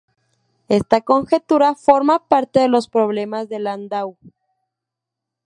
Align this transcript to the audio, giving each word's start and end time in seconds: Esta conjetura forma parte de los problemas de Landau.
Esta 0.77 1.01
conjetura 1.01 1.75
forma 1.75 2.27
parte 2.27 2.59
de 2.59 2.67
los 2.69 2.89
problemas 2.89 3.49
de 3.49 3.59
Landau. 3.59 4.17